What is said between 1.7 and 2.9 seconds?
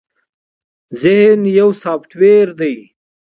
سافټ وئېر دے